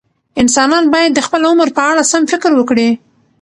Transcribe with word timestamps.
انسانان 0.41 0.83
باید 0.93 1.11
د 1.13 1.19
خپل 1.27 1.41
عمر 1.49 1.67
په 1.77 1.81
اړه 1.91 2.03
سم 2.11 2.23
فکر 2.31 2.51
وکړي. 2.55 2.89